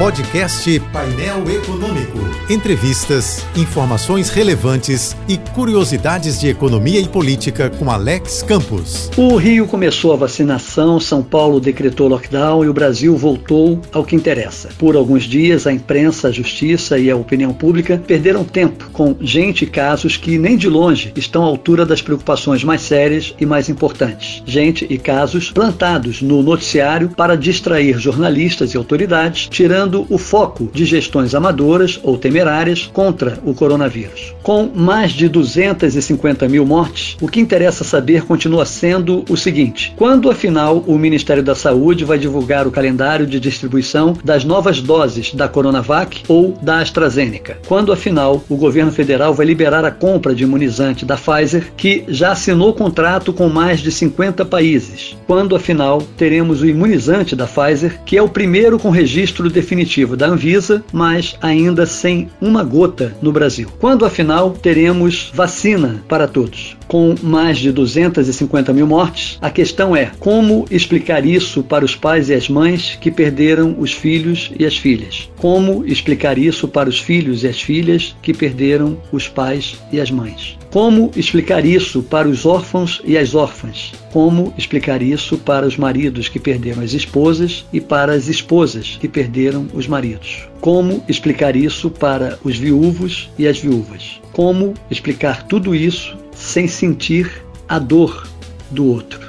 Podcast 0.00 0.80
Painel 0.94 1.44
Econômico. 1.50 2.18
Entrevistas, 2.48 3.44
informações 3.54 4.30
relevantes 4.30 5.14
e 5.28 5.36
curiosidades 5.36 6.40
de 6.40 6.48
economia 6.48 6.98
e 6.98 7.06
política 7.06 7.68
com 7.68 7.90
Alex 7.90 8.42
Campos. 8.42 9.10
O 9.14 9.36
Rio 9.36 9.66
começou 9.66 10.14
a 10.14 10.16
vacinação, 10.16 10.98
São 10.98 11.22
Paulo 11.22 11.60
decretou 11.60 12.08
lockdown 12.08 12.64
e 12.64 12.68
o 12.70 12.72
Brasil 12.72 13.14
voltou 13.14 13.78
ao 13.92 14.02
que 14.02 14.16
interessa. 14.16 14.70
Por 14.78 14.96
alguns 14.96 15.24
dias, 15.24 15.66
a 15.66 15.72
imprensa, 15.72 16.28
a 16.28 16.32
justiça 16.32 16.98
e 16.98 17.10
a 17.10 17.16
opinião 17.16 17.52
pública 17.52 18.02
perderam 18.06 18.42
tempo 18.42 18.88
com 18.94 19.14
gente 19.20 19.64
e 19.64 19.68
casos 19.68 20.16
que 20.16 20.38
nem 20.38 20.56
de 20.56 20.66
longe 20.66 21.12
estão 21.14 21.44
à 21.44 21.46
altura 21.46 21.84
das 21.84 22.00
preocupações 22.00 22.64
mais 22.64 22.80
sérias 22.80 23.34
e 23.38 23.44
mais 23.44 23.68
importantes. 23.68 24.42
Gente 24.46 24.86
e 24.88 24.96
casos 24.96 25.50
plantados 25.50 26.22
no 26.22 26.42
noticiário 26.42 27.10
para 27.10 27.36
distrair 27.36 27.98
jornalistas 27.98 28.72
e 28.72 28.78
autoridades, 28.78 29.46
tirando 29.46 29.89
o 30.08 30.18
foco 30.18 30.70
de 30.72 30.84
gestões 30.84 31.34
amadoras 31.34 31.98
ou 32.02 32.16
temerárias 32.16 32.90
contra 32.92 33.38
o 33.44 33.54
coronavírus. 33.54 34.34
Com 34.42 34.70
mais 34.74 35.12
de 35.12 35.28
250 35.28 36.48
mil 36.48 36.64
mortes, 36.64 37.16
o 37.20 37.28
que 37.28 37.40
interessa 37.40 37.84
saber 37.84 38.24
continua 38.24 38.64
sendo 38.64 39.24
o 39.28 39.36
seguinte: 39.36 39.92
quando 39.96 40.30
afinal 40.30 40.78
o 40.86 40.98
Ministério 40.98 41.42
da 41.42 41.54
Saúde 41.54 42.04
vai 42.04 42.18
divulgar 42.18 42.66
o 42.66 42.70
calendário 42.70 43.26
de 43.26 43.40
distribuição 43.40 44.16
das 44.24 44.44
novas 44.44 44.80
doses 44.80 45.34
da 45.34 45.48
Coronavac 45.48 46.22
ou 46.28 46.54
da 46.62 46.78
AstraZeneca? 46.78 47.58
Quando 47.66 47.92
afinal 47.92 48.42
o 48.48 48.56
governo 48.56 48.92
federal 48.92 49.34
vai 49.34 49.46
liberar 49.46 49.84
a 49.84 49.90
compra 49.90 50.34
de 50.34 50.44
imunizante 50.44 51.04
da 51.04 51.16
Pfizer, 51.16 51.72
que 51.76 52.04
já 52.08 52.32
assinou 52.32 52.72
contrato 52.72 53.32
com 53.32 53.48
mais 53.48 53.80
de 53.80 53.90
50 53.90 54.44
países? 54.44 55.16
Quando 55.26 55.56
afinal 55.56 56.02
teremos 56.16 56.62
o 56.62 56.66
imunizante 56.66 57.34
da 57.34 57.46
Pfizer, 57.46 58.00
que 58.04 58.16
é 58.16 58.22
o 58.22 58.28
primeiro 58.28 58.78
com 58.78 58.90
registro 58.90 59.50
definitivo 59.50 59.79
definitivo 59.80 60.16
da 60.16 60.26
Anvisa, 60.26 60.84
mas 60.92 61.36
ainda 61.40 61.86
sem 61.86 62.28
uma 62.40 62.62
gota 62.62 63.16
no 63.22 63.32
Brasil. 63.32 63.68
Quando 63.78 64.04
afinal 64.04 64.50
teremos 64.50 65.30
vacina 65.34 66.02
para 66.06 66.28
todos? 66.28 66.79
Com 66.90 67.14
mais 67.22 67.58
de 67.58 67.70
250 67.70 68.72
mil 68.72 68.84
mortes, 68.84 69.38
a 69.40 69.48
questão 69.48 69.94
é 69.94 70.10
como 70.18 70.64
explicar 70.72 71.24
isso 71.24 71.62
para 71.62 71.84
os 71.84 71.94
pais 71.94 72.28
e 72.28 72.34
as 72.34 72.48
mães 72.48 72.98
que 73.00 73.12
perderam 73.12 73.76
os 73.78 73.92
filhos 73.92 74.50
e 74.58 74.66
as 74.66 74.76
filhas? 74.76 75.30
Como 75.36 75.86
explicar 75.86 76.36
isso 76.36 76.66
para 76.66 76.88
os 76.88 76.98
filhos 76.98 77.44
e 77.44 77.46
as 77.46 77.62
filhas 77.62 78.16
que 78.20 78.34
perderam 78.34 79.00
os 79.12 79.28
pais 79.28 79.78
e 79.92 80.00
as 80.00 80.10
mães? 80.10 80.58
Como 80.72 81.12
explicar 81.14 81.64
isso 81.64 82.02
para 82.02 82.28
os 82.28 82.44
órfãos 82.44 83.00
e 83.04 83.16
as 83.16 83.36
órfãs? 83.36 83.92
Como 84.12 84.52
explicar 84.58 85.00
isso 85.00 85.38
para 85.38 85.68
os 85.68 85.76
maridos 85.76 86.28
que 86.28 86.40
perderam 86.40 86.82
as 86.82 86.92
esposas 86.92 87.64
e 87.72 87.80
para 87.80 88.14
as 88.14 88.26
esposas 88.26 88.98
que 89.00 89.06
perderam 89.06 89.68
os 89.72 89.86
maridos? 89.86 90.48
Como 90.60 91.04
explicar 91.08 91.54
isso 91.54 91.88
para 91.88 92.36
os 92.42 92.56
viúvos 92.56 93.30
e 93.38 93.46
as 93.46 93.60
viúvas? 93.60 94.20
Como 94.32 94.74
explicar 94.90 95.44
tudo 95.44 95.72
isso 95.72 96.18
sem 96.40 96.66
sentir 96.66 97.44
a 97.68 97.78
dor 97.78 98.26
do 98.70 98.86
outro? 98.86 99.20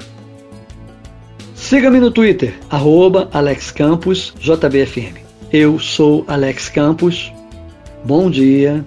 Siga-me 1.53 1.99
no 1.99 2.09
Twitter, 2.09 2.57
AlexCamposJBFM. 3.31 5.21
Eu 5.53 5.77
sou 5.79 6.23
Alex 6.27 6.69
Campos. 6.69 7.31
Bom 8.03 8.31
dia 8.31 8.85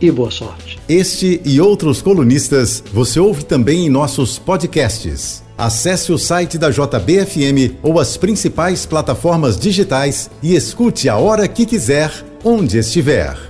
e 0.00 0.10
boa 0.10 0.30
sorte. 0.30 0.78
Este 0.88 1.40
e 1.44 1.60
outros 1.60 2.00
colunistas 2.00 2.82
você 2.92 3.18
ouve 3.18 3.44
também 3.44 3.86
em 3.86 3.90
nossos 3.90 4.38
podcasts. 4.38 5.42
Acesse 5.58 6.12
o 6.12 6.18
site 6.18 6.56
da 6.56 6.70
JBFM 6.70 7.76
ou 7.82 7.98
as 7.98 8.16
principais 8.16 8.86
plataformas 8.86 9.58
digitais 9.58 10.30
e 10.42 10.54
escute 10.54 11.08
a 11.08 11.16
hora 11.16 11.46
que 11.48 11.66
quiser, 11.66 12.10
onde 12.42 12.78
estiver. 12.78 13.49